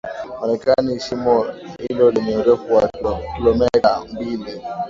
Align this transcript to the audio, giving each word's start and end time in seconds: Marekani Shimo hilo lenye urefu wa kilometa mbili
Marekani 0.41 0.99
Shimo 0.99 1.45
hilo 1.79 2.11
lenye 2.11 2.37
urefu 2.37 2.73
wa 2.73 2.89
kilometa 3.37 4.05
mbili 4.13 4.61